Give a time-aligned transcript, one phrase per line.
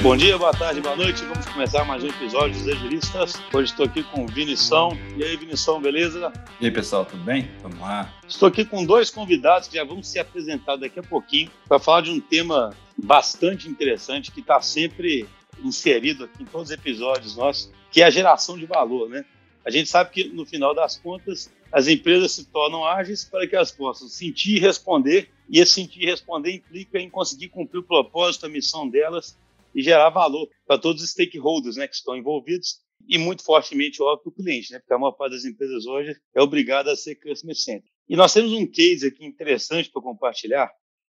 [0.00, 1.24] Bom dia, boa tarde, boa noite.
[1.24, 3.34] Vamos começar mais um episódio dos Agilistas.
[3.52, 4.96] Hoje estou aqui com o Vinição.
[5.16, 6.32] E aí, Vinição, beleza?
[6.60, 7.50] E aí, pessoal, tudo bem?
[7.60, 8.14] Vamos lá.
[8.28, 12.02] Estou aqui com dois convidados que já vão se apresentar daqui a pouquinho para falar
[12.02, 15.26] de um tema bastante interessante que está sempre
[15.64, 19.24] inserido aqui em todos os episódios nossos, que é a geração de valor, né?
[19.64, 23.56] A gente sabe que, no final das contas, as empresas se tornam ágeis para que
[23.56, 27.82] elas possam sentir e responder, e esse sentir e responder implica em conseguir cumprir o
[27.82, 29.36] propósito, a missão delas
[29.78, 34.18] e gerar valor para todos os stakeholders né, que estão envolvidos e muito fortemente o
[34.18, 37.14] para o cliente, né, porque a maior parte das empresas hoje é obrigada a ser
[37.14, 37.88] customer centric.
[38.08, 40.68] E nós temos um case aqui interessante para compartilhar,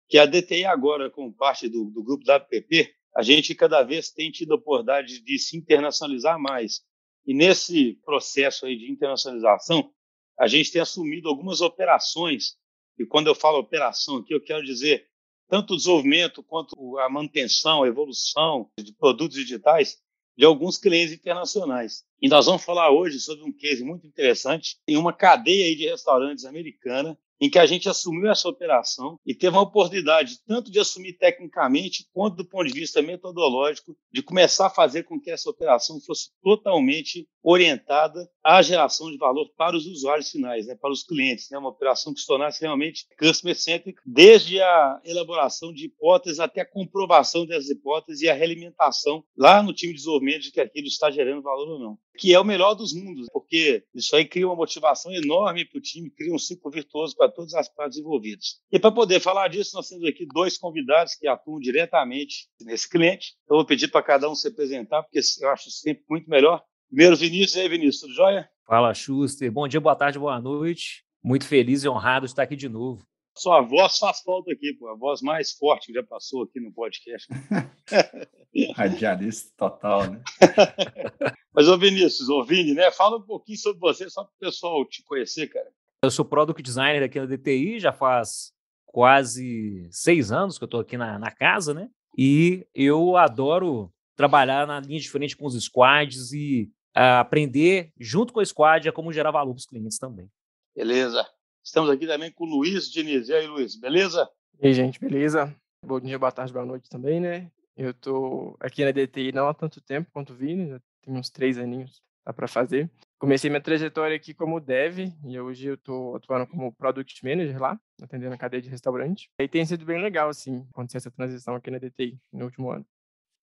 [0.09, 4.33] que a DTI agora, como parte do, do grupo WPP, a gente cada vez tem
[4.33, 6.81] tido a oportunidade de se internacionalizar mais.
[7.25, 9.93] E nesse processo aí de internacionalização,
[10.41, 12.57] a gente tem assumido algumas operações,
[12.99, 15.07] e quando eu falo operação aqui, eu quero dizer
[15.49, 19.99] tanto o desenvolvimento quanto a manutenção, a evolução de produtos digitais
[20.37, 22.05] de alguns clientes internacionais.
[22.21, 26.45] E nós vamos falar hoje sobre um case muito interessante em uma cadeia de restaurantes
[26.45, 31.15] americana em que a gente assumiu essa operação e teve uma oportunidade tanto de assumir
[31.15, 36.01] tecnicamente quanto do ponto de vista metodológico de começar a fazer com que essa operação
[36.01, 41.49] fosse totalmente orientada à geração de valor para os usuários finais, né, para os clientes,
[41.51, 46.69] né, uma operação que se tornasse realmente customer-centric, desde a elaboração de hipóteses até a
[46.69, 51.11] comprovação dessas hipóteses e a realimentação lá no time de desenvolvimento de que aquilo está
[51.11, 51.99] gerando valor ou não.
[52.19, 55.83] Que é o melhor dos mundos, porque isso aí cria uma motivação enorme para o
[55.83, 58.61] time, cria um ciclo virtuoso para todas as partes envolvidas.
[58.71, 63.35] E para poder falar disso, nós temos aqui dois convidados que atuam diretamente nesse cliente.
[63.49, 66.63] Eu vou pedir para cada um se apresentar, porque eu acho sempre muito melhor.
[66.89, 67.57] Primeiro, Vinícius.
[67.57, 68.49] E aí, Vinícius, tudo jóia?
[68.67, 69.51] Fala, Schuster.
[69.51, 71.05] Bom dia, boa tarde, boa noite.
[71.23, 73.05] Muito feliz e honrado de estar aqui de novo.
[73.37, 74.89] Sua voz faz falta aqui, pô.
[74.89, 77.29] A voz mais forte que já passou aqui no podcast.
[78.75, 80.23] Radialista total, né?
[81.53, 82.91] Mas, ô Vinícius, ô Vini, né?
[82.91, 85.71] Fala um pouquinho sobre você, só para o pessoal te conhecer, cara.
[86.07, 88.53] Eu sou Product Designer aqui na DTI, já faz
[88.85, 91.91] quase seis anos que eu estou aqui na, na casa, né?
[92.17, 98.47] E eu adoro trabalhar na linha diferente com os squads e aprender junto com a
[98.47, 100.31] squad a como gerar valor para os clientes também.
[100.77, 101.27] Beleza.
[101.61, 103.29] Estamos aqui também com o Luiz Diniz.
[103.29, 104.31] E aí, Luiz, beleza?
[104.63, 105.53] E aí, gente, beleza?
[105.85, 107.51] Bom dia, boa tarde, boa noite também, né?
[107.77, 111.31] Eu tô aqui na DTI não há tanto tempo quanto o Vini, já tem uns
[111.31, 112.91] três aninhos dá para fazer.
[113.19, 117.81] Comecei minha trajetória aqui como dev e hoje eu estou atuando como product manager lá,
[118.03, 119.31] atendendo a cadeia de restaurante.
[119.41, 122.85] E tem sido bem legal, assim, acontecer essa transição aqui na DTI no último ano.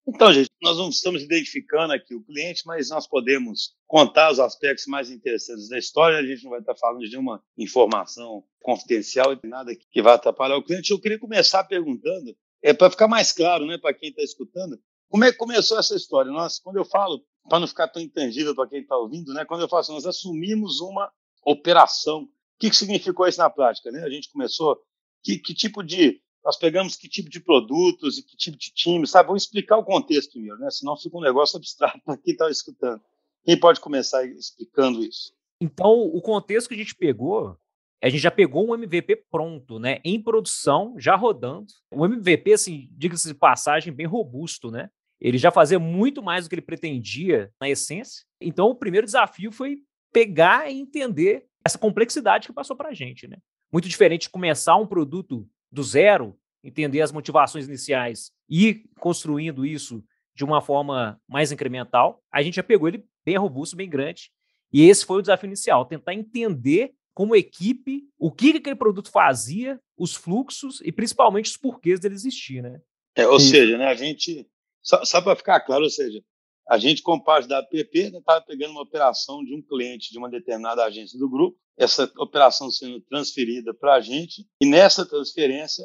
[0.06, 4.86] Então, gente, nós não estamos identificando aqui o cliente, mas nós podemos contar os aspectos
[4.86, 6.18] mais interessantes da história.
[6.18, 10.56] A gente não vai estar falando de nenhuma informação confidencial e nada que vai atrapalhar
[10.56, 10.92] o cliente.
[10.92, 15.24] Eu queria começar perguntando, é para ficar mais claro, né, para quem está escutando, como
[15.24, 16.30] é que começou essa história?
[16.30, 19.60] Nós, quando eu falo, para não ficar tão intangível para quem está ouvindo, né, quando
[19.60, 21.10] eu falo assim, nós assumimos uma
[21.44, 22.22] operação.
[22.22, 22.28] O
[22.58, 23.90] que, que significou isso na prática?
[23.90, 24.02] Né?
[24.02, 24.80] A gente começou,
[25.22, 29.06] que, que tipo de nós pegamos que tipo de produtos e que tipo de time,
[29.06, 29.28] sabe?
[29.28, 30.70] Vamos explicar o contexto primeiro, né?
[30.70, 33.00] Senão fica um negócio abstrato para quem está escutando.
[33.44, 35.32] Quem pode começar explicando isso?
[35.58, 37.56] Então, o contexto que a gente pegou,
[38.02, 40.00] a gente já pegou um MVP pronto, né?
[40.04, 41.66] Em produção, já rodando.
[41.90, 44.90] Um MVP, assim, diga-se de passagem, bem robusto, né?
[45.24, 48.26] Ele já fazia muito mais do que ele pretendia na essência.
[48.38, 49.78] Então, o primeiro desafio foi
[50.12, 53.38] pegar e entender essa complexidade que passou para a gente, né?
[53.72, 60.04] Muito diferente de começar um produto do zero, entender as motivações iniciais e construindo isso
[60.36, 64.30] de uma forma mais incremental, a gente já pegou ele bem robusto, bem grande.
[64.70, 69.80] E esse foi o desafio inicial, tentar entender como equipe o que aquele produto fazia,
[69.96, 72.78] os fluxos e principalmente os porquês dele existir, né?
[73.16, 73.50] É, ou isso.
[73.50, 74.46] seja, né, a gente,
[74.84, 76.22] só, só para ficar claro, ou seja,
[76.68, 80.18] a gente, como parte da app, estava né, pegando uma operação de um cliente de
[80.18, 85.84] uma determinada agência do grupo, essa operação sendo transferida para a gente, e nessa transferência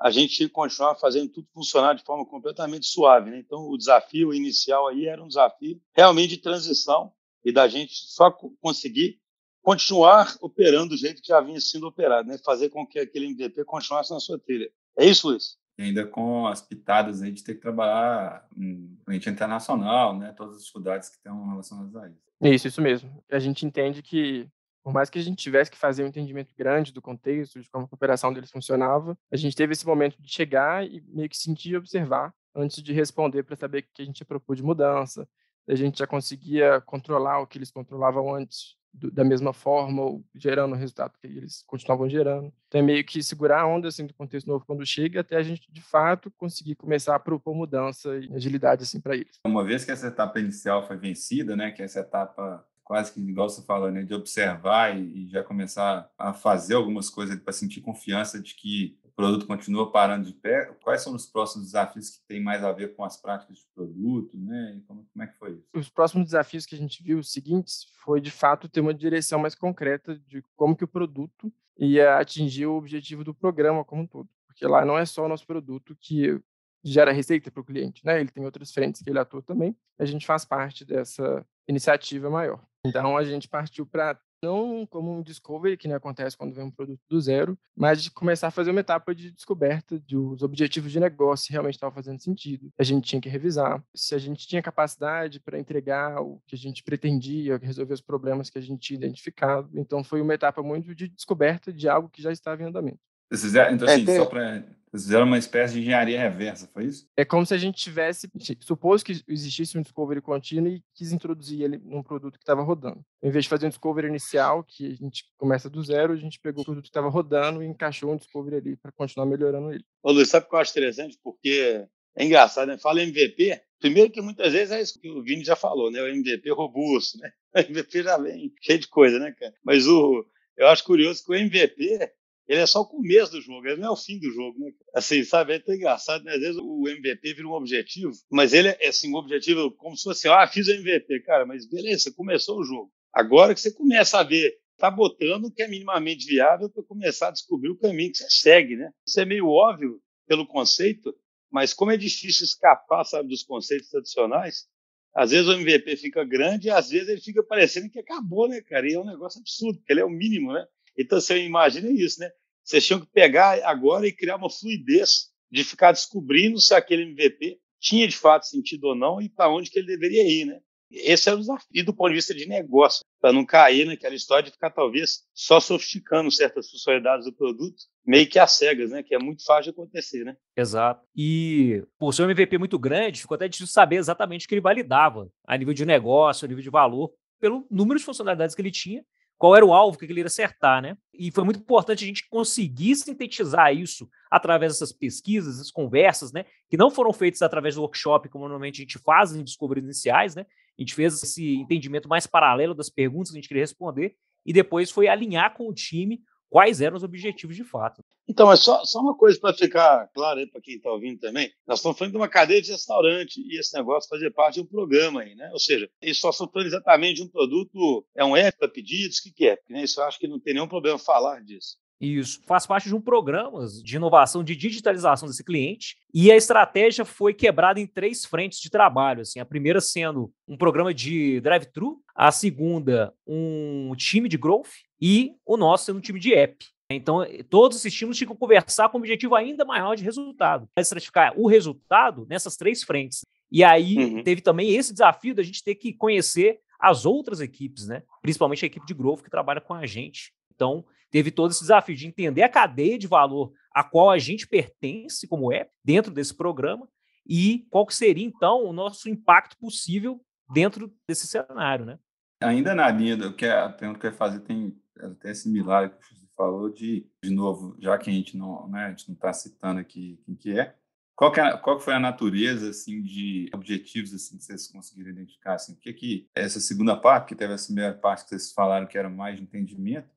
[0.00, 3.30] a gente continuar fazendo tudo funcionar de forma completamente suave.
[3.30, 3.38] Né?
[3.38, 7.12] Então, o desafio inicial aí era um desafio realmente de transição
[7.44, 9.20] e da gente só conseguir
[9.62, 12.38] continuar operando do jeito que já vinha sendo operado, né?
[12.38, 14.70] fazer com que aquele MVP continuasse na sua trilha.
[14.96, 15.58] É isso, Luiz?
[15.78, 20.32] Ainda com as pitadas aí de ter que trabalhar um cliente internacional, né?
[20.32, 22.30] Todas as dificuldades que estão relacionadas a isso.
[22.42, 23.22] Isso, isso mesmo.
[23.30, 24.48] A gente entende que
[24.82, 27.88] por mais que a gente tivesse que fazer um entendimento grande do contexto, de como
[27.90, 31.70] a operação deles funcionava, a gente teve esse momento de chegar e meio que sentir
[31.70, 35.28] e observar antes de responder para saber o que a gente ia propor de mudança.
[35.68, 40.72] A gente já conseguia controlar o que eles controlavam antes da mesma forma ou gerando
[40.72, 42.52] o resultado que eles continuavam gerando.
[42.68, 45.42] Então é meio que segurar a onda assim, do contexto novo quando chega até a
[45.42, 49.38] gente de fato conseguir começar a propor mudança e agilidade assim para eles.
[49.46, 53.48] Uma vez que essa etapa inicial foi vencida, né, que essa etapa quase que igual
[53.48, 57.80] você falou, né, de observar e, e já começar a fazer algumas coisas para sentir
[57.80, 60.66] confiança de que produto continua parando de pé.
[60.82, 64.36] Quais são os próximos desafios que têm mais a ver com as práticas de produto,
[64.38, 64.76] né?
[64.76, 65.68] E como, como é que foi isso?
[65.74, 69.38] Os próximos desafios que a gente viu, os seguintes, foi de fato ter uma direção
[69.38, 74.06] mais concreta de como que o produto ia atingir o objetivo do programa como um
[74.06, 74.28] todo.
[74.46, 76.40] Porque lá não é só o nosso produto que
[76.82, 78.20] gera receita para o cliente, né?
[78.20, 79.76] Ele tem outras frentes que ele atua também.
[79.98, 82.60] A gente faz parte dessa iniciativa maior.
[82.84, 86.70] Então a gente partiu para não como um discovery, que não acontece quando vem um
[86.70, 91.00] produto do zero, mas de começar a fazer uma etapa de descoberta dos objetivos de
[91.00, 92.70] negócio, se realmente estava fazendo sentido.
[92.78, 96.58] A gente tinha que revisar se a gente tinha capacidade para entregar o que a
[96.58, 99.70] gente pretendia, resolver os problemas que a gente tinha identificado.
[99.74, 103.09] Então, foi uma etapa muito de descoberta de algo que já estava em andamento.
[103.30, 107.06] Então, assim, é, só para vocês fizeram uma espécie de engenharia reversa, foi isso?
[107.16, 108.28] É como se a gente tivesse,
[108.58, 113.00] supôs que existisse um discovery contínuo e quis introduzir ele num produto que estava rodando.
[113.22, 116.40] Em vez de fazer um discovery inicial, que a gente começa do zero, a gente
[116.40, 119.84] pegou o produto que estava rodando e encaixou um discovery ali para continuar melhorando ele.
[120.02, 121.16] Ô Luiz, sabe o que eu acho interessante?
[121.22, 121.86] Porque
[122.16, 122.76] é engraçado, né?
[122.76, 126.02] Fala MVP, primeiro que muitas vezes é isso que o Vini já falou, né?
[126.02, 127.30] O MVP robusto, né?
[127.54, 129.54] O MVP já vem cheio de coisa, né, cara?
[129.64, 130.26] Mas o,
[130.56, 132.10] eu acho curioso que o MVP
[132.50, 134.72] ele é só o começo do jogo, ele não é o fim do jogo, né?
[134.92, 136.34] Assim, sabe, é tão engraçado, né?
[136.34, 140.02] Às vezes o MVP vira um objetivo, mas ele é assim, um objetivo como se
[140.02, 142.92] fosse, ah, fiz o MVP, cara, mas beleza, começou o jogo.
[143.12, 147.28] Agora que você começa a ver, tá botando o que é minimamente viável para começar
[147.28, 148.90] a descobrir o caminho que você segue, né?
[149.06, 151.14] Isso é meio óbvio pelo conceito,
[151.52, 154.66] mas como é difícil escapar, sabe, dos conceitos tradicionais,
[155.14, 158.60] às vezes o MVP fica grande e às vezes ele fica parecendo que acabou, né,
[158.60, 158.88] cara?
[158.88, 160.66] E é um negócio absurdo, porque ele é o mínimo, né?
[160.98, 162.30] Então você imagina isso, né?
[162.70, 167.58] Vocês tinham que pegar agora e criar uma fluidez de ficar descobrindo se aquele MVP
[167.80, 170.60] tinha de fato sentido ou não e para onde que ele deveria ir, né?
[170.88, 174.44] Esse é o desafio do ponto de vista de negócio, para não cair naquela história
[174.44, 177.76] de ficar talvez só sofisticando certas funcionalidades do produto,
[178.06, 179.02] meio que às cegas, né?
[179.02, 180.36] Que é muito fácil de acontecer, né?
[180.56, 181.04] Exato.
[181.14, 184.60] E por ser um MVP muito grande, ficou até difícil saber exatamente o que ele
[184.60, 188.70] validava a nível de negócio, a nível de valor, pelo número de funcionalidades que ele
[188.70, 189.04] tinha
[189.40, 190.98] qual era o alvo que ele ia acertar, né?
[191.14, 196.44] E foi muito importante a gente conseguir sintetizar isso através dessas pesquisas, essas conversas, né?
[196.68, 200.34] Que não foram feitas através do workshop, como normalmente a gente faz em descobrimentos iniciais,
[200.34, 200.44] né?
[200.78, 204.14] A gente fez esse entendimento mais paralelo das perguntas que a gente queria responder
[204.44, 208.04] e depois foi alinhar com o time quais eram os objetivos de fato.
[208.28, 211.50] Então, é só, só uma coisa para ficar claro para quem está ouvindo também.
[211.66, 214.66] Nós estamos falando de uma cadeia de restaurante e esse negócio fazer parte de um
[214.66, 215.48] programa aí, né?
[215.52, 219.22] Ou seja, isso só falando exatamente de um produto, é um app para pedidos, o
[219.22, 219.56] que, que é?
[219.56, 221.76] Porque, né, isso eu acho que não tem nenhum problema falar disso.
[222.00, 225.96] Isso faz parte de um programa de inovação, de digitalização desse cliente.
[226.14, 229.20] E a estratégia foi quebrada em três frentes de trabalho.
[229.20, 234.70] Assim, a primeira sendo um programa de drive-thru, a segunda, um time de growth,
[235.00, 236.64] e o nosso sendo um time de app.
[236.90, 240.68] Então, todos esses times tinham que conversar com um objetivo ainda maior de resultado.
[240.76, 243.24] Estratificar o resultado nessas três frentes.
[243.52, 244.22] E aí uhum.
[244.22, 248.02] teve também esse desafio da gente ter que conhecer as outras equipes, né?
[248.22, 250.32] Principalmente a equipe de growth que trabalha com a gente.
[250.54, 254.46] Então, teve todo esse desafio de entender a cadeia de valor a qual a gente
[254.46, 256.88] pertence como app dentro desse programa
[257.26, 260.20] e qual que seria, então, o nosso impacto possível
[260.52, 261.98] dentro desse cenário, né?
[262.42, 266.14] Ainda na linha do que a pergunta que eu ia fazer tem até similar que
[266.14, 269.32] você falou de, de novo, já que a gente não, né, a gente não está
[269.32, 270.74] citando aqui quem que é,
[271.14, 275.10] qual que, é, qual que foi a natureza assim de objetivos assim que vocês conseguiram
[275.10, 278.52] identificar assim, o que que essa segunda parte, que teve essa primeira parte que vocês
[278.52, 280.08] falaram que era mais de entendimento,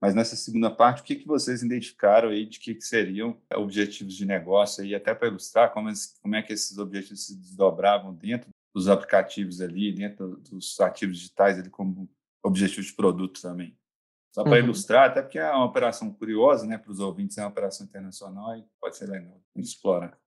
[0.00, 4.14] mas nessa segunda parte, o que, que vocês identificaram aí de que, que seriam objetivos
[4.14, 8.50] de negócio aí, até para ilustrar como, como é que esses objetivos se desdobravam dentro
[8.74, 12.08] dos aplicativos ali, dentro dos ativos digitais ali como
[12.42, 13.76] objetivos de produto também.
[14.34, 14.64] Só para uhum.
[14.64, 18.56] ilustrar, até porque é uma operação curiosa, né, para os ouvintes, é uma operação internacional
[18.56, 20.18] e pode ser legal explorar.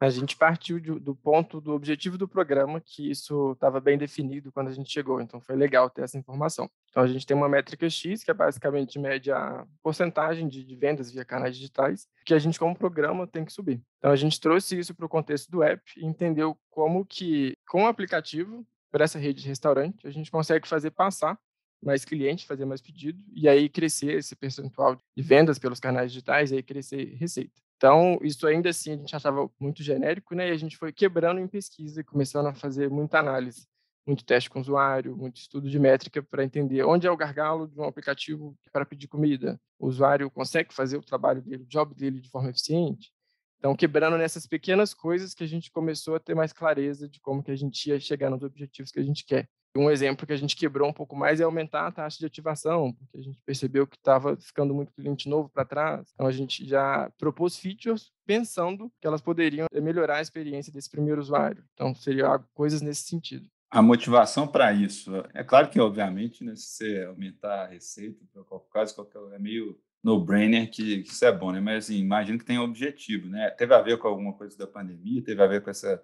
[0.00, 4.52] A gente partiu de, do ponto do objetivo do programa, que isso estava bem definido
[4.52, 6.70] quando a gente chegou, então foi legal ter essa informação.
[6.90, 10.76] Então a gente tem uma métrica X, que é basicamente mede a porcentagem de, de
[10.76, 13.82] vendas via canais digitais, que a gente, como programa, tem que subir.
[13.98, 17.82] Então a gente trouxe isso para o contexto do app e entendeu como que, com
[17.82, 21.38] o aplicativo, para essa rede de restaurante, a gente consegue fazer passar
[21.82, 26.50] mais cliente, fazer mais pedido, e aí crescer esse percentual de vendas pelos canais digitais,
[26.50, 27.60] e aí crescer receita.
[27.78, 30.48] Então, isso ainda assim a gente achava muito genérico, né?
[30.48, 33.66] E a gente foi quebrando em pesquisa, começando a fazer muita análise
[34.08, 37.78] muito teste com usuário, muito estudo de métrica para entender onde é o gargalo de
[37.78, 39.60] um aplicativo para pedir comida.
[39.78, 43.12] O usuário consegue fazer o trabalho dele, o job dele de forma eficiente?
[43.58, 47.42] Então, quebrando nessas pequenas coisas que a gente começou a ter mais clareza de como
[47.42, 49.46] que a gente ia chegar nos objetivos que a gente quer.
[49.76, 52.92] Um exemplo que a gente quebrou um pouco mais é aumentar a taxa de ativação,
[52.92, 56.10] porque a gente percebeu que estava ficando muito cliente novo para trás.
[56.14, 61.20] Então, a gente já propôs features pensando que elas poderiam melhorar a experiência desse primeiro
[61.20, 61.64] usuário.
[61.74, 63.48] Então, seria coisas nesse sentido.
[63.70, 68.42] A motivação para isso, é claro que, obviamente, né, se você aumentar a receita, para
[68.42, 71.60] qualquer caso, qualquer, é meio no-brainer que, que, isso é bom, né?
[71.60, 73.50] Mas, assim, imagino que tem um objetivo, né?
[73.50, 76.02] Teve a ver com alguma coisa da pandemia, teve a ver com essa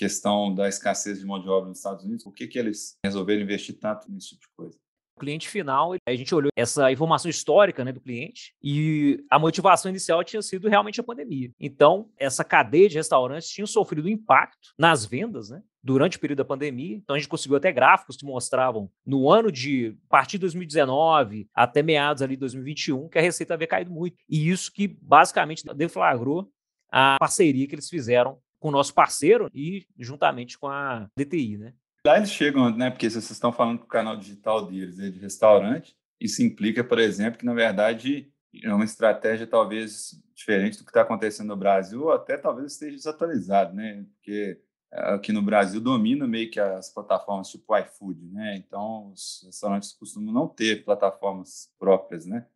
[0.00, 2.24] questão da escassez de mão de obra nos Estados Unidos?
[2.24, 4.78] Por que, que eles resolveram investir tanto nesse tipo de coisa?
[5.14, 9.90] O cliente final, a gente olhou essa informação histórica né, do cliente e a motivação
[9.90, 11.50] inicial tinha sido realmente a pandemia.
[11.60, 15.62] Então, essa cadeia de restaurantes tinha sofrido impacto nas vendas, né?
[15.82, 19.52] Durante o período da pandemia, então a gente conseguiu até gráficos que mostravam no ano
[19.52, 23.90] de a partir de 2019 até meados ali de 2021 que a receita havia caído
[23.90, 24.16] muito.
[24.28, 26.50] E isso que basicamente deflagrou
[26.90, 31.74] a parceria que eles fizeram com o nosso parceiro e juntamente com a DTI, né?
[32.06, 32.90] Lá eles chegam, né?
[32.90, 36.98] Porque vocês estão falando que o canal digital deles é de restaurante, isso implica, por
[36.98, 38.30] exemplo, que na verdade
[38.62, 42.96] é uma estratégia talvez diferente do que está acontecendo no Brasil, ou até talvez esteja
[42.96, 44.04] desatualizado, né?
[44.14, 44.60] Porque
[44.92, 48.56] eh, aqui no Brasil domina meio que as plataformas tipo iFood, né?
[48.56, 52.46] Então os restaurantes costumam não ter plataformas próprias, né?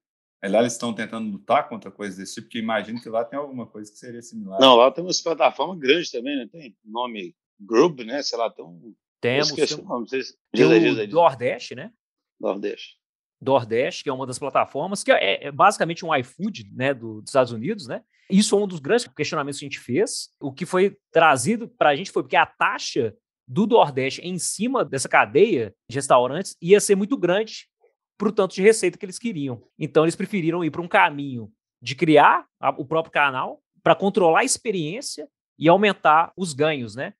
[0.49, 3.67] Lá eles estão tentando lutar contra coisas desse tipo, porque imagino que lá tem alguma
[3.67, 4.61] coisa que seria similar.
[4.61, 6.49] Não, lá tem uma plataforma grande também, né?
[6.51, 8.23] Tem nome Group, né?
[8.23, 8.95] Sei lá, tem um.
[9.21, 9.51] Temos.
[9.51, 11.93] Esqueci tem, o nome, diz diz Nordeste, né?
[12.39, 12.99] Nordeste.
[13.41, 17.31] Nordeste, que é uma das plataformas, que é, é basicamente um iFood né, do, dos
[17.31, 18.03] Estados Unidos, né?
[18.31, 20.31] Isso é um dos grandes questionamentos que a gente fez.
[20.41, 23.15] O que foi trazido para a gente foi porque a taxa
[23.47, 27.69] do Nordeste em cima dessa cadeia de restaurantes ia ser muito grande
[28.17, 29.63] para o tanto de receita que eles queriam.
[29.79, 34.41] Então, eles preferiram ir para um caminho de criar a, o próprio canal para controlar
[34.41, 35.29] a experiência
[35.59, 37.15] e aumentar os ganhos, né?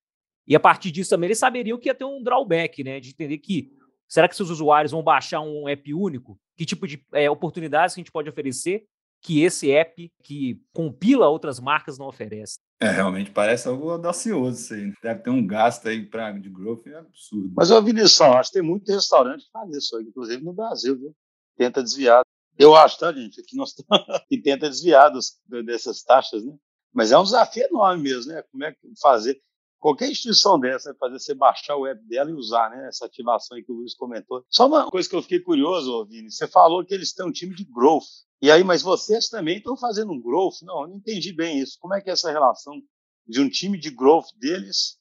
[0.47, 3.01] E a partir disso também eles saberiam que ia ter um drawback, né?
[3.01, 3.73] De entender que
[4.09, 6.39] será que seus usuários vão baixar um app único?
[6.57, 8.85] Que tipo de é, oportunidades que a gente pode oferecer
[9.25, 12.59] que esse app que compila outras marcas não oferece?
[12.79, 14.87] É, realmente parece algo audacioso isso aí.
[14.87, 14.95] Né?
[15.03, 17.51] Deve ter um gasto aí pra, de growth é absurdo.
[17.57, 21.17] Mas, ô Vinícius, acho que tem muito restaurante que faz isso, inclusive no Brasil, viu?
[21.57, 22.23] Tenta desviar.
[22.59, 23.43] Eu acho, tá, gente?
[23.43, 23.75] Que, nós
[24.29, 26.55] que tenta desviar dos, dessas taxas, né?
[26.93, 28.43] Mas é um desafio enorme mesmo, né?
[28.53, 29.41] Como é que fazer?
[29.85, 32.89] Qualquer instituição dessa vai fazer você baixar o app dela e usar, né?
[32.89, 34.43] Essa ativação aí que o Luiz comentou.
[34.49, 37.55] Só uma coisa que eu fiquei curioso, Vini, você falou que eles têm um time
[37.55, 38.07] de growth.
[38.41, 40.63] E aí, mas vocês também estão fazendo um growth?
[40.63, 41.77] Não, eu não entendi bem isso.
[41.79, 42.81] Como é que é essa relação
[43.27, 44.99] de um time de growth deles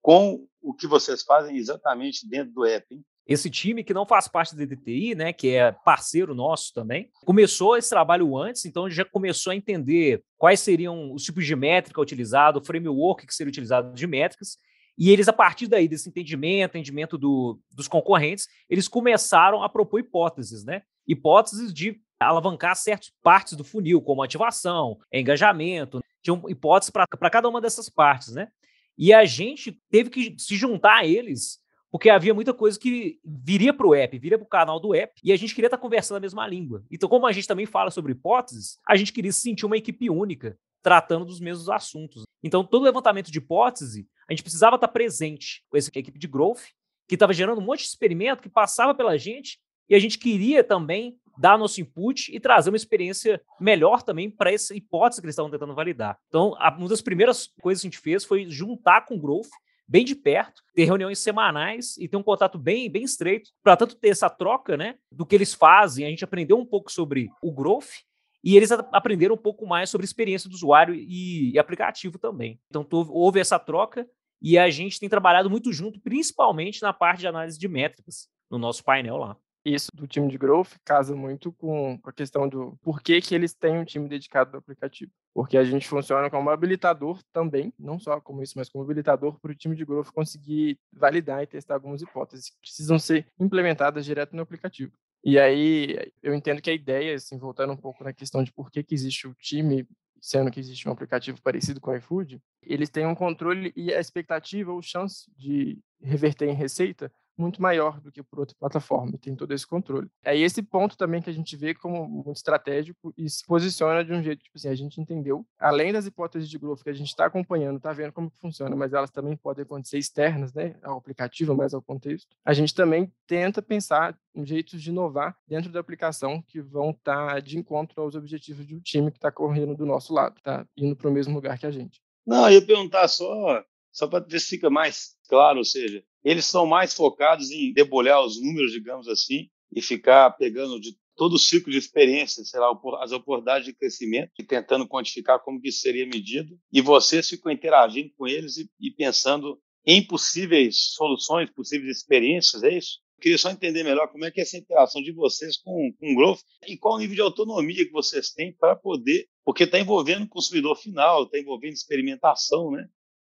[0.00, 2.86] com o que vocês fazem exatamente dentro do app?
[2.90, 3.04] Hein?
[3.26, 7.76] Esse time que não faz parte da DTI, né, que é parceiro nosso também, começou
[7.76, 12.58] esse trabalho antes, então já começou a entender quais seriam os tipos de métrica utilizado,
[12.58, 14.58] o framework que seria utilizado de métricas,
[14.98, 20.00] e eles, a partir daí, desse entendimento, entendimento do, dos concorrentes, eles começaram a propor
[20.00, 20.82] hipóteses, né?
[21.06, 27.60] Hipóteses de alavancar certas partes do funil, como ativação, engajamento, tinham hipóteses para cada uma
[27.60, 28.48] dessas partes, né?
[28.96, 31.58] E a gente teve que se juntar a eles,
[31.92, 35.12] porque havia muita coisa que viria para o app, viria para o canal do app,
[35.22, 36.82] e a gente queria estar tá conversando a mesma língua.
[36.90, 40.08] Então, como a gente também fala sobre hipóteses, a gente queria se sentir uma equipe
[40.08, 42.24] única, tratando dos mesmos assuntos.
[42.42, 46.26] Então, todo levantamento de hipótese, a gente precisava estar tá presente com essa equipe de
[46.26, 46.62] growth,
[47.06, 50.64] que estava gerando um monte de experimento que passava pela gente, e a gente queria
[50.64, 55.34] também dar nosso input e trazer uma experiência melhor também para essa hipótese que eles
[55.34, 56.18] estavam tentando validar.
[56.28, 59.50] Então, uma das primeiras coisas que a gente fez foi juntar com o Growth
[59.92, 63.94] bem de perto, ter reuniões semanais e ter um contato bem, bem estreito, para tanto
[63.94, 67.52] ter essa troca, né, do que eles fazem, a gente aprendeu um pouco sobre o
[67.52, 68.00] Growth
[68.42, 72.58] e eles aprenderam um pouco mais sobre experiência do usuário e, e aplicativo também.
[72.70, 74.08] Então, houve essa troca
[74.40, 78.56] e a gente tem trabalhado muito junto, principalmente na parte de análise de métricas, no
[78.56, 83.20] nosso painel lá isso do time de growth casa muito com, a questão do porquê
[83.20, 85.12] que eles têm um time dedicado ao aplicativo.
[85.34, 89.52] Porque a gente funciona como habilitador também, não só como isso, mas como habilitador para
[89.52, 94.34] o time de growth conseguir validar e testar algumas hipóteses que precisam ser implementadas direto
[94.34, 94.92] no aplicativo.
[95.24, 98.70] E aí eu entendo que a ideia, assim, voltando um pouco na questão de por
[98.70, 99.86] que, que existe o time,
[100.20, 104.00] sendo que existe um aplicativo parecido com o iFood, eles têm um controle e a
[104.00, 109.34] expectativa ou chance de reverter em receita muito maior do que por outra plataforma, tem
[109.34, 110.08] todo esse controle.
[110.24, 114.12] É esse ponto também que a gente vê como muito estratégico e se posiciona de
[114.12, 117.08] um jeito, tipo assim, a gente entendeu, além das hipóteses de growth que a gente
[117.08, 120.98] está acompanhando, está vendo como que funciona, mas elas também podem acontecer externas, né, ao
[120.98, 122.36] aplicativo, mais ao contexto.
[122.44, 127.34] A gente também tenta pensar em jeitos de inovar dentro da aplicação que vão estar
[127.34, 130.96] tá de encontro aos objetivos do time que está correndo do nosso lado, está indo
[130.96, 132.00] para o mesmo lugar que a gente.
[132.26, 136.46] Não, eu ia perguntar só, só para ver se fica mais claro, ou seja, eles
[136.46, 141.38] são mais focados em debulhar os números, digamos assim, e ficar pegando de todo o
[141.38, 145.80] ciclo de experiência, sei lá, as oportunidades de crescimento e tentando quantificar como que isso
[145.80, 146.58] seria medido.
[146.72, 152.76] E vocês ficam interagindo com eles e, e pensando em possíveis soluções, possíveis experiências, é
[152.76, 153.02] isso?
[153.22, 156.16] queria só entender melhor como é que é essa interação de vocês com, com o
[156.16, 160.24] Growth e qual o nível de autonomia que vocês têm para poder, porque está envolvendo
[160.24, 162.86] o consumidor final, está envolvendo experimentação, né?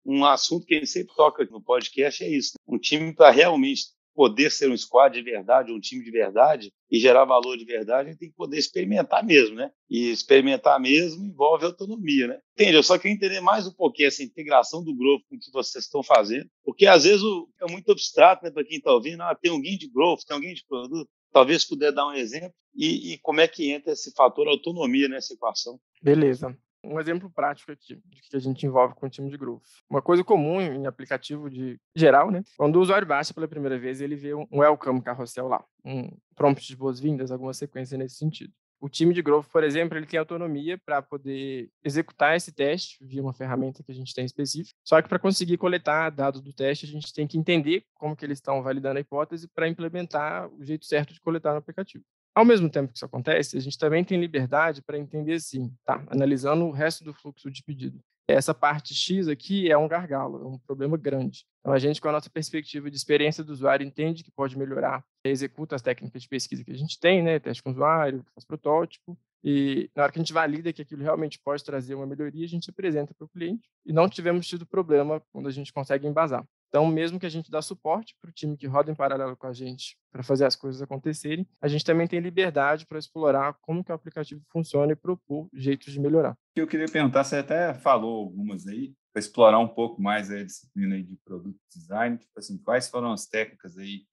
[0.05, 2.53] Um assunto que a gente sempre toca no podcast é isso.
[2.55, 2.75] Né?
[2.75, 3.83] Um time para realmente
[4.19, 8.09] poder ser um squad de verdade, um time de verdade e gerar valor de verdade,
[8.09, 9.71] ele tem que poder experimentar mesmo, né?
[9.89, 12.39] E experimentar mesmo envolve autonomia, né?
[12.53, 12.75] Entende?
[12.75, 15.85] Eu só queria entender mais um pouquinho essa integração do growth com o que vocês
[15.85, 17.23] estão fazendo, porque às vezes
[17.61, 20.53] é muito abstrato, né, para quem está ouvindo, ah, tem alguém de growth, tem alguém
[20.53, 24.49] de produto, talvez puder dar um exemplo e, e como é que entra esse fator
[24.49, 25.79] autonomia nessa equação.
[26.01, 26.57] Beleza.
[26.83, 29.63] Um exemplo prático aqui de que a gente envolve com o time de growth.
[29.89, 32.43] Uma coisa comum em aplicativo de geral, né?
[32.57, 36.65] Quando o usuário baixa pela primeira vez, ele vê um welcome carrossel lá, um prompt
[36.65, 38.53] de boas-vindas, alguma sequência nesse sentido.
[38.81, 43.21] O time de growth, por exemplo, ele tem autonomia para poder executar esse teste via
[43.21, 44.73] uma ferramenta que a gente tem específica.
[44.85, 48.25] Só que para conseguir coletar dados do teste, a gente tem que entender como que
[48.25, 52.05] eles estão validando a hipótese para implementar o jeito certo de coletar no aplicativo.
[52.39, 56.01] Ao mesmo tempo que isso acontece, a gente também tem liberdade para entender assim, tá?
[56.07, 57.99] Analisando o resto do fluxo de pedido.
[58.29, 61.43] Essa parte X aqui é um gargalo, é um problema grande.
[61.59, 65.03] Então, a gente, com a nossa perspectiva de experiência do usuário, entende que pode melhorar,
[65.25, 67.39] executa as técnicas de pesquisa que a gente tem, né?
[67.39, 71.03] Teste com o usuário, faz protótipo, e na hora que a gente valida que aquilo
[71.03, 73.67] realmente pode trazer uma melhoria, a gente apresenta para o cliente.
[73.85, 76.45] E não tivemos tido problema quando a gente consegue embasar.
[76.69, 79.47] Então, mesmo que a gente dá suporte para o time que roda em paralelo com
[79.47, 83.83] a gente para fazer as coisas acontecerem, a gente também tem liberdade para explorar como
[83.83, 86.37] que o aplicativo funciona e propor jeitos de melhorar.
[86.55, 91.01] Eu queria perguntar, você até falou algumas aí, para explorar um pouco mais a disciplina
[91.01, 94.05] de produto design, tipo assim, quais foram as técnicas aí,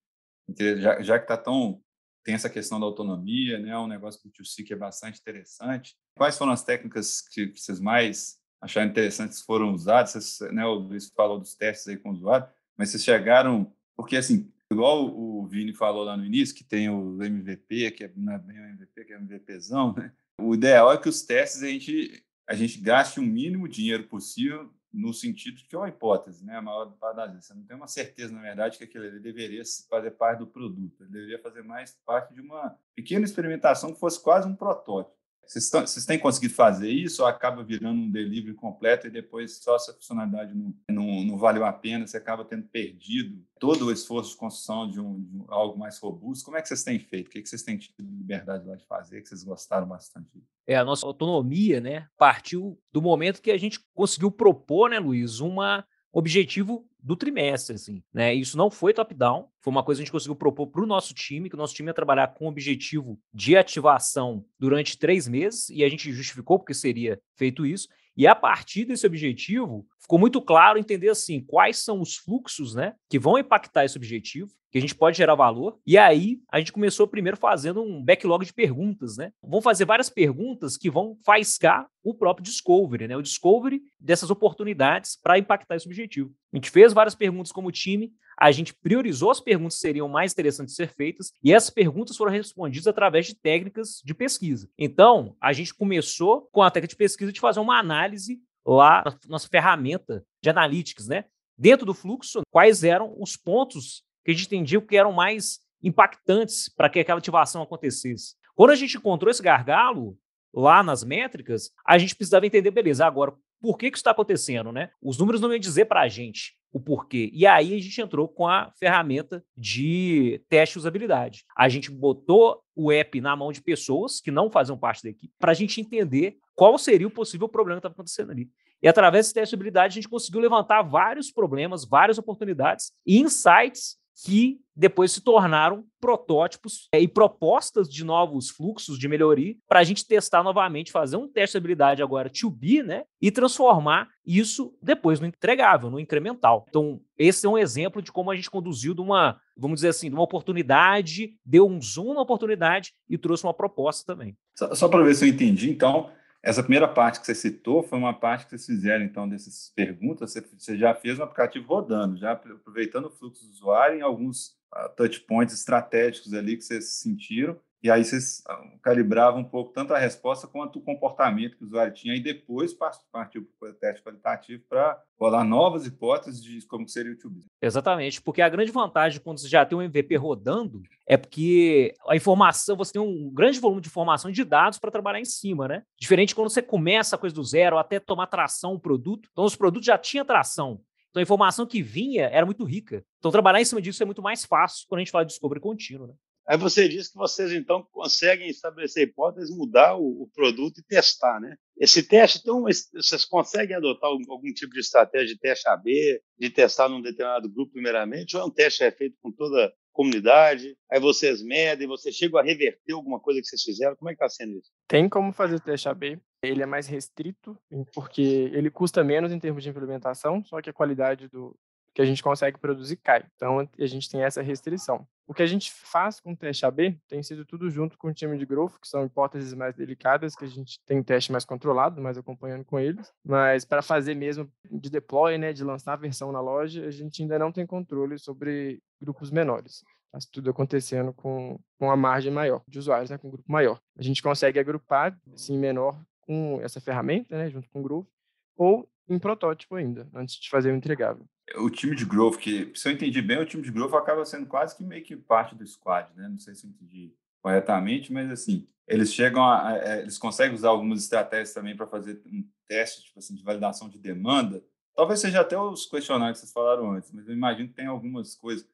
[0.78, 1.80] já, já que está tão
[2.24, 5.94] tem essa questão da autonomia, né, um negócio do 2 que é bastante interessante.
[6.16, 10.12] Quais foram as técnicas que vocês mais acharam interessantes foram usados.
[10.12, 14.16] Vocês, né, o Luiz falou dos testes aí com o usuário, mas vocês chegaram, porque
[14.16, 18.32] assim, igual o Vini falou lá no início, que tem o MVP, que é, não
[18.32, 20.12] é bem o MVP, que é o MVPzão, né?
[20.40, 24.70] O ideal é que os testes a gente, a gente gaste o mínimo dinheiro possível
[24.92, 26.56] no sentido de que é uma hipótese, né?
[26.56, 27.46] A maior parte das vezes.
[27.46, 31.02] Você não tem uma certeza, na verdade, que aquilo ali deveria fazer parte do produto.
[31.02, 35.16] Ele deveria fazer mais parte de uma pequena experimentação que fosse quase um protótipo.
[35.46, 39.76] Vocês, vocês têm conseguido fazer isso ou acaba virando um delivery completo e depois só
[39.76, 44.32] essa funcionalidade não, não, não valeu a pena, você acaba tendo perdido todo o esforço
[44.32, 46.44] de construção de, um, de algo mais robusto?
[46.44, 47.28] Como é que vocês têm feito?
[47.28, 50.28] O que, é que vocês têm tido liberdade lá de fazer, que vocês gostaram bastante?
[50.66, 55.38] É, a nossa autonomia né, partiu do momento que a gente conseguiu propor, né, Luiz,
[55.38, 58.34] uma objetivo do trimestre, assim, né?
[58.34, 61.14] Isso não foi top-down, foi uma coisa que a gente conseguiu propor para o nosso
[61.14, 65.68] time, que o nosso time ia trabalhar com o objetivo de ativação durante três meses,
[65.70, 67.88] e a gente justificou porque seria feito isso.
[68.16, 72.94] E a partir desse objetivo, ficou muito claro entender assim quais são os fluxos, né,
[73.10, 75.78] que vão impactar esse objetivo, que a gente pode gerar valor.
[75.86, 79.32] E aí a gente começou primeiro fazendo um backlog de perguntas, né?
[79.42, 83.16] Vão fazer várias perguntas que vão faiscar o próprio discovery, né?
[83.16, 86.30] O discovery dessas oportunidades para impactar esse objetivo.
[86.52, 90.32] A gente fez várias perguntas como time, a gente priorizou as perguntas que seriam mais
[90.32, 94.68] interessantes de ser feitas e essas perguntas foram respondidas através de técnicas de pesquisa.
[94.78, 99.16] Então, a gente começou com a técnica de pesquisa de fazer uma análise lá na
[99.28, 101.24] nossa ferramenta de analytics, né?
[101.56, 106.68] Dentro do fluxo, quais eram os pontos que a gente entendia que eram mais impactantes
[106.68, 108.34] para que aquela ativação acontecesse.
[108.54, 110.18] Quando a gente encontrou esse gargalo
[110.52, 114.72] lá nas métricas, a gente precisava entender, beleza, agora, por que, que isso está acontecendo,
[114.72, 114.90] né?
[115.00, 117.30] Os números não iam dizer para a gente o porquê.
[117.32, 121.46] E aí a gente entrou com a ferramenta de teste de usabilidade.
[121.56, 125.32] A gente botou o app na mão de pessoas que não faziam parte da equipe
[125.38, 128.50] para a gente entender qual seria o possível problema que estava acontecendo ali.
[128.82, 133.20] E através desse teste de usabilidade a gente conseguiu levantar vários problemas, várias oportunidades e
[133.20, 139.80] insights que depois se tornaram protótipos é, e propostas de novos fluxos de melhoria para
[139.80, 143.04] a gente testar novamente, fazer um teste de habilidade agora to be, né?
[143.20, 146.66] E transformar isso depois no entregável, no incremental.
[146.68, 150.08] Então, esse é um exemplo de como a gente conduziu de uma, vamos dizer assim,
[150.08, 154.36] de uma oportunidade, deu um zoom na oportunidade e trouxe uma proposta também.
[154.54, 156.10] Só, só para ver se eu entendi, então,
[156.46, 160.32] essa primeira parte que você citou foi uma parte que vocês fizeram, então, dessas perguntas.
[160.56, 164.88] Você, já fez um aplicativo rodando, já aproveitando o fluxo do usuário em alguns uh,
[164.96, 169.94] touch points estratégicos ali que vocês sentiram e aí vocês ah, calibravam um pouco tanto
[169.94, 174.02] a resposta quanto o comportamento que o usuário tinha, e depois partiu para o teste
[174.02, 177.44] qualitativo para rolar novas hipóteses de como seria o YouTube.
[177.62, 182.16] Exatamente, porque a grande vantagem quando você já tem um MVP rodando é porque a
[182.16, 185.84] informação, você tem um grande volume de informação de dados para trabalhar em cima, né?
[185.96, 189.28] Diferente quando você começa a coisa do zero até tomar tração o produto.
[189.30, 190.80] Então, os produtos já tinham tração.
[191.10, 193.04] Então, a informação que vinha era muito rica.
[193.18, 195.60] Então, trabalhar em cima disso é muito mais fácil quando a gente fala de descobrir
[195.60, 196.14] contínuo, né?
[196.46, 201.40] Aí você diz que vocês, então, conseguem estabelecer hipóteses, mudar o, o, produto e testar,
[201.40, 201.56] né?
[201.76, 206.50] Esse teste, então, vocês conseguem adotar algum, algum, tipo de estratégia de teste AB, de
[206.50, 210.76] testar num determinado grupo primeiramente, ou é um teste é feito com toda a comunidade,
[210.90, 214.22] aí vocês medem, vocês chegam a reverter alguma coisa que vocês fizeram, como é que
[214.22, 214.70] está sendo isso?
[214.86, 217.58] Tem como fazer o teste AB, ele é mais restrito,
[217.92, 221.58] porque ele custa menos em termos de implementação, só que a qualidade do,
[221.96, 223.24] que a gente consegue produzir cai.
[223.36, 225.08] Então, a gente tem essa restrição.
[225.26, 228.12] O que a gente faz com o teste AB tem sido tudo junto com o
[228.12, 232.02] time de growth, que são hipóteses mais delicadas, que a gente tem teste mais controlado,
[232.02, 233.10] mais acompanhando com eles.
[233.24, 237.22] Mas para fazer mesmo de deploy, né, de lançar a versão na loja, a gente
[237.22, 239.82] ainda não tem controle sobre grupos menores.
[240.14, 243.80] Está tudo acontecendo com, com a margem maior de usuários, né, com um grupo maior.
[243.98, 248.08] A gente consegue agrupar, assim, menor com essa ferramenta, né, junto com o Groove,
[248.54, 252.88] ou em protótipo ainda, antes de fazer o entregável o time de growth, que se
[252.88, 255.66] eu entendi bem, o time de growth acaba sendo quase que meio que parte do
[255.66, 256.28] squad, né?
[256.28, 260.54] Não sei se eu entendi corretamente, mas assim, eles chegam a, a é, eles conseguem
[260.54, 264.64] usar algumas estratégias também para fazer um teste, tipo assim, de validação de demanda.
[264.94, 268.34] Talvez seja até os questionários que vocês falaram antes, mas eu imagino que tem algumas
[268.34, 268.66] coisas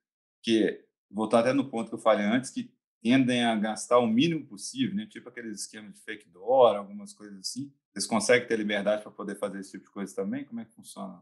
[0.42, 4.46] que, voltar até no ponto que eu falei antes, que tendem a gastar o mínimo
[4.46, 5.06] possível, né?
[5.06, 7.72] Tipo aqueles esquemas de fake door, algumas coisas assim.
[7.94, 10.44] Eles conseguem ter liberdade para poder fazer esse tipo de coisa também?
[10.44, 11.20] Como é que funciona?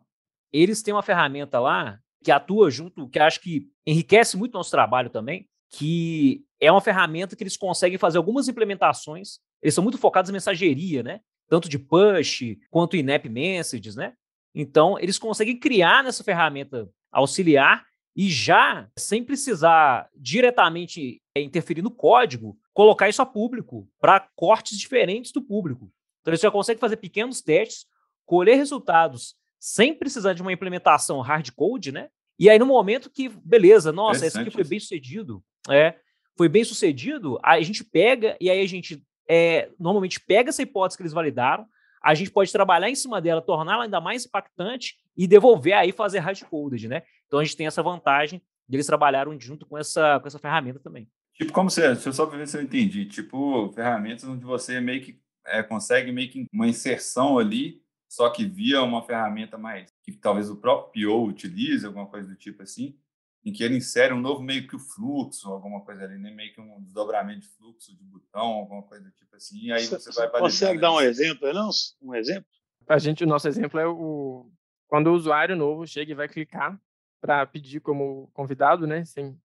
[0.53, 5.11] Eles têm uma ferramenta lá que atua junto, que acho que enriquece muito nosso trabalho
[5.11, 9.39] também, que é uma ferramenta que eles conseguem fazer algumas implementações.
[9.63, 11.21] Eles são muito focados em mensageria, né?
[11.49, 14.15] Tanto de push quanto em app messages, né?
[14.55, 17.85] Então, eles conseguem criar nessa ferramenta auxiliar
[18.17, 24.79] e já, sem precisar diretamente eh, interferir no código, colocar isso a público, para cortes
[24.79, 25.91] diferentes do público.
[26.21, 27.87] Então, eles já conseguem fazer pequenos testes,
[28.27, 32.09] colher resultados sem precisar de uma implementação hard code, né?
[32.39, 35.97] E aí, no momento que, beleza, nossa, esse aqui foi bem sucedido, é,
[36.37, 40.97] foi bem sucedido, a gente pega e aí a gente é, normalmente pega essa hipótese
[40.97, 41.67] que eles validaram,
[42.03, 46.21] a gente pode trabalhar em cima dela, torná-la ainda mais impactante e devolver aí fazer
[46.21, 47.03] hard coded, né?
[47.27, 50.79] Então a gente tem essa vantagem de eles trabalharam junto com essa, com essa ferramenta
[50.79, 51.07] também.
[51.35, 55.03] Tipo, como você, deixa eu só ver se eu entendi, tipo, ferramentas onde você meio
[55.03, 60.11] que é, consegue meio que uma inserção ali só que via uma ferramenta mais que
[60.11, 62.99] talvez o próprio PO utilize, alguma coisa do tipo assim,
[63.45, 66.29] em que ele insere um novo meio que o fluxo, alguma coisa ali, né?
[66.29, 69.87] meio que um desdobramento de fluxo de botão, alguma coisa do tipo assim, e aí
[69.87, 71.71] você, você vai Consegue dar um exemplo, não?
[72.03, 72.51] Um exemplo?
[72.89, 74.51] A gente, o nosso exemplo é o
[74.89, 76.77] quando o usuário novo chega e vai clicar
[77.21, 79.41] para pedir como convidado, né, sem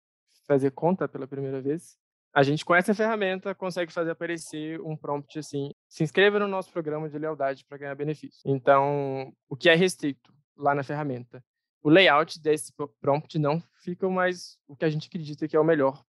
[0.47, 1.97] fazer conta pela primeira vez,
[2.33, 6.71] a gente com essa ferramenta consegue fazer aparecer um prompt assim: se inscreva no nosso
[6.71, 8.41] programa de lealdade para ganhar benefício.
[8.43, 11.43] Então, o que é restrito lá na ferramenta?
[11.83, 15.65] O layout desse prompt não fica mais o que a gente acredita que é o
[15.65, 16.03] melhor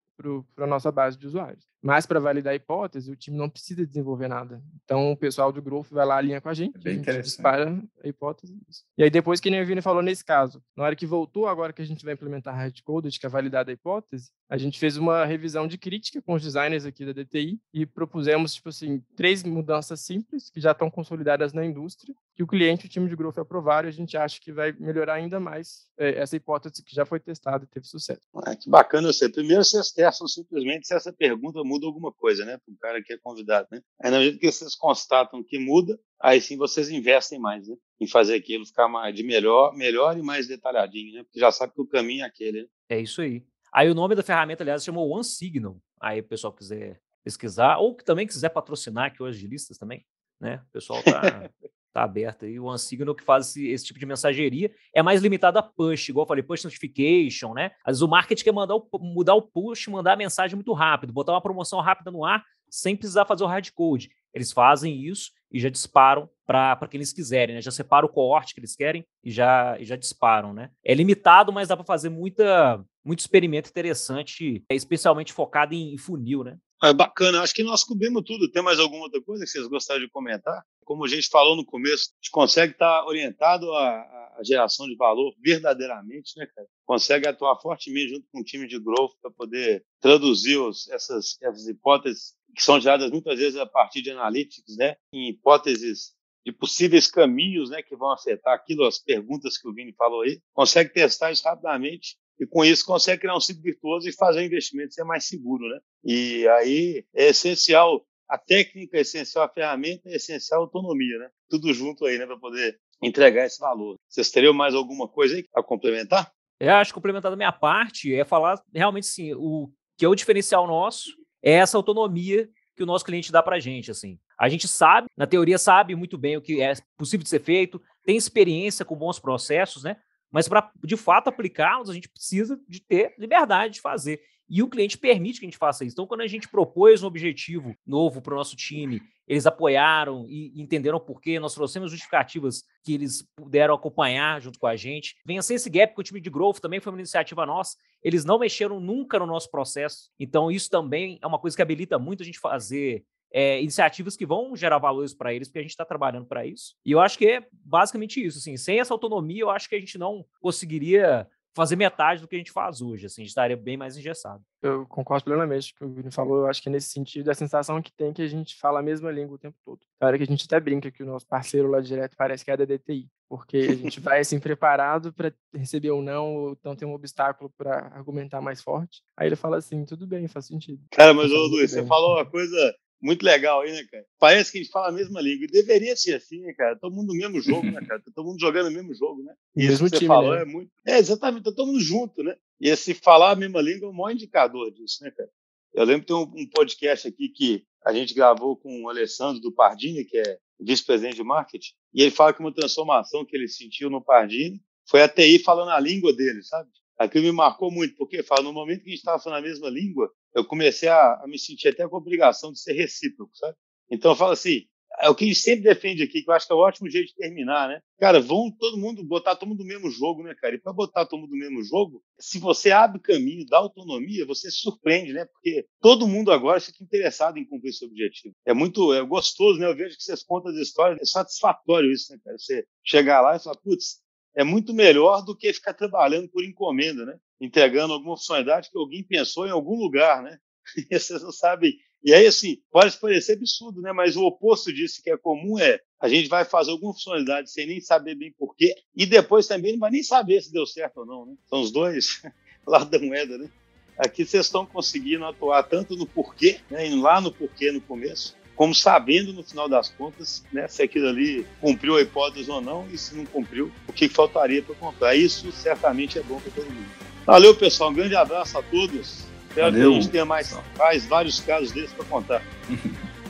[0.54, 1.69] para a nossa base de usuários.
[1.82, 4.62] Mas para validar a hipótese, o time não precisa desenvolver nada.
[4.84, 7.22] Então o pessoal do Growth vai lá, alinha com a gente, é bem a gente
[7.22, 8.54] dispara a hipótese.
[8.98, 11.72] E aí depois, que nem o Vini falou nesse caso, na hora que voltou, agora
[11.72, 15.24] que a gente vai implementar hardcoded, que é validada a hipótese, a gente fez uma
[15.24, 20.00] revisão de crítica com os designers aqui da DTI e propusemos, tipo assim, três mudanças
[20.00, 23.38] simples que já estão consolidadas na indústria, que o cliente e o time de Growth
[23.38, 27.06] aprovaram e a gente acha que vai melhorar ainda mais é, essa hipótese que já
[27.06, 28.22] foi testada e teve sucesso.
[28.34, 29.28] Ah, que bacana você.
[29.28, 32.58] Primeiro vocês testam simplesmente se essa pergunta muda alguma coisa, né?
[32.58, 33.80] Para o cara que é convidado, né?
[34.02, 37.76] Aí, na medida que vocês constatam que muda, aí sim vocês investem mais, né?
[38.00, 41.22] Em fazer aquilo ficar mais, de melhor, melhor e mais detalhadinho, né?
[41.22, 42.62] Porque já sabe que o caminho é aquele.
[42.62, 42.68] Né?
[42.88, 43.44] É isso aí.
[43.72, 45.80] Aí o nome da ferramenta, aliás, se chamou One Signal.
[46.00, 50.04] Aí o pessoal quiser pesquisar, ou que também quiser patrocinar aqui hoje de listas também,
[50.40, 50.62] né?
[50.68, 51.50] O pessoal tá.
[51.92, 52.58] tá aberto aí.
[52.58, 56.24] O OneSignal que faz esse, esse, tipo de mensageria é mais limitado a push, igual
[56.24, 57.72] eu falei, push notification, né?
[57.84, 61.12] Às vezes o marketing quer mandar o, mudar o push, mandar a mensagem muito rápido,
[61.12, 64.10] botar uma promoção rápida no ar sem precisar fazer o hardcode.
[64.32, 67.60] Eles fazem isso e já disparam para quem eles quiserem, né?
[67.60, 70.70] Já separa o coorte que eles querem e já, e já disparam, né?
[70.84, 76.56] É limitado, mas dá para fazer muita, muito experimento interessante, especialmente focado em funil, né?
[76.82, 78.50] É bacana, acho que nós cobrimos tudo.
[78.50, 80.64] Tem mais alguma outra coisa que vocês gostariam de comentar?
[80.84, 84.96] Como a gente falou no começo, a gente consegue estar orientado à, à geração de
[84.96, 86.66] valor verdadeiramente, né, cara?
[86.86, 91.68] Consegue atuar fortemente junto com o time de growth para poder traduzir os, essas, essas
[91.68, 96.14] hipóteses que são geradas muitas vezes a partir de analytics, né, em hipóteses
[96.44, 100.40] de possíveis caminhos, né, que vão afetar aquilo, as perguntas que o Vini falou aí,
[100.54, 104.44] consegue testar isso rapidamente e com isso consegue criar um ciclo virtuoso e fazer o
[104.44, 105.78] investimento ser mais seguro, né?
[106.02, 111.28] E aí é essencial a técnica, é essencial a ferramenta, é essencial a autonomia, né?
[111.50, 113.96] Tudo junto aí, né, para poder entregar esse valor.
[114.08, 116.32] Vocês teriam mais alguma coisa aí a complementar?
[116.58, 120.14] Eu acho que complementar da minha parte é falar realmente sim, o que é o
[120.14, 121.10] diferencial nosso
[121.42, 124.18] é essa autonomia que o nosso cliente dá para a gente, assim.
[124.38, 127.80] A gente sabe, na teoria sabe muito bem o que é possível de ser feito,
[128.04, 129.96] tem experiência com bons processos, né?
[130.30, 134.20] Mas para de fato aplicá-los, a gente precisa de ter liberdade de fazer.
[134.52, 135.94] E o cliente permite que a gente faça isso.
[135.94, 140.60] Então, quando a gente propôs um objetivo novo para o nosso time, eles apoiaram e
[140.60, 141.38] entenderam por quê.
[141.38, 145.14] Nós trouxemos justificativas que eles puderam acompanhar junto com a gente.
[145.24, 147.76] Vencer esse gap com o time de growth também foi uma iniciativa nossa.
[148.02, 150.10] Eles não mexeram nunca no nosso processo.
[150.18, 154.26] Então, isso também é uma coisa que habilita muito a gente fazer é, iniciativas que
[154.26, 156.74] vão gerar valores para eles, porque a gente está trabalhando para isso.
[156.84, 158.38] E eu acho que é basicamente isso.
[158.38, 162.36] Assim, sem essa autonomia, eu acho que a gente não conseguiria fazer metade do que
[162.36, 164.42] a gente faz hoje, assim, a gente estaria bem mais engessado.
[164.62, 167.34] Eu concordo plenamente com o que o Vini falou, eu acho que nesse sentido, a
[167.34, 169.80] sensação que tem é que a gente fala a mesma língua o tempo todo.
[170.00, 172.50] A hora que a gente até brinca que o nosso parceiro lá direto parece que
[172.50, 176.76] é da DTI, porque a gente vai assim preparado para receber ou não, ou então
[176.76, 179.02] tem um obstáculo para argumentar mais forte.
[179.16, 180.82] Aí ele fala assim, tudo bem, faz sentido.
[180.92, 184.04] Cara, mas ô Luiz, você falou uma coisa muito legal aí, né, cara?
[184.18, 185.44] Parece que a gente fala a mesma língua.
[185.44, 186.76] E deveria ser assim, né, cara?
[186.76, 188.00] Todo mundo no mesmo jogo, né, cara?
[188.00, 189.34] Tá todo mundo jogando o mesmo jogo, né?
[189.56, 190.42] E isso que você time, falou né?
[190.42, 190.70] é muito.
[190.86, 192.36] É, exatamente, tá todo mundo junto, né?
[192.60, 195.30] E esse falar a mesma língua é o maior indicador disso, né, cara?
[195.72, 199.40] Eu lembro que tem um, um podcast aqui que a gente gravou com o Alessandro
[199.40, 203.48] do Pardini, que é vice-presidente de marketing, e ele fala que uma transformação que ele
[203.48, 206.68] sentiu no Pardini foi a TI falando a língua dele, sabe?
[207.00, 209.70] Aquilo me marcou muito, porque fala, no momento que a gente estava falando a mesma
[209.70, 213.56] língua, eu comecei a, a, me sentir até com a obrigação de ser recíproco, sabe?
[213.90, 214.66] Então eu falo assim,
[215.00, 216.90] é o que a gente sempre defende aqui, que eu acho que é o ótimo
[216.90, 217.80] jeito de terminar, né?
[217.98, 220.54] Cara, vão todo mundo botar todo mundo no mesmo jogo, né, cara?
[220.54, 224.50] E para botar todo mundo no mesmo jogo, se você abre caminho, dá autonomia, você
[224.50, 225.24] se surpreende, né?
[225.24, 228.34] Porque todo mundo agora fica interessado em cumprir esse objetivo.
[228.44, 229.66] É muito é gostoso, né?
[229.66, 232.36] Eu vejo que vocês contam as histórias, é satisfatório isso, né, cara?
[232.36, 234.02] Você chegar lá e falar, putz,
[234.34, 237.18] é muito melhor do que ficar trabalhando por encomenda, né?
[237.40, 240.38] Entregando alguma funcionalidade que alguém pensou em algum lugar, né?
[240.90, 241.74] E vocês não sabem.
[242.02, 243.92] E aí, assim, pode parecer absurdo, né?
[243.92, 247.66] Mas o oposto disso que é comum é a gente vai fazer alguma funcionalidade sem
[247.66, 251.06] nem saber bem porquê e depois também não vai nem saber se deu certo ou
[251.06, 251.34] não, né?
[251.46, 252.22] São os dois
[252.66, 253.50] lados da moeda, né?
[253.98, 256.88] Aqui vocês estão conseguindo atuar tanto no porquê, né?
[256.94, 261.46] Lá no porquê no começo, como sabendo no final das contas né, se aquilo ali
[261.62, 265.14] cumpriu a hipótese ou não e se não cumpriu, o que faltaria para comprar.
[265.16, 266.86] Isso certamente é bom para todo mundo.
[267.24, 267.88] Valeu, pessoal.
[267.88, 269.24] Um grande abraço a todos.
[269.48, 269.92] Espero Valeu.
[269.92, 272.42] que a gente tenha mais, mais vários casos desses para contar.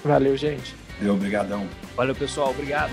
[0.02, 0.74] Valeu, gente.
[0.98, 1.68] Valeu, obrigadão.
[1.94, 2.50] Valeu, pessoal.
[2.50, 2.90] Obrigado.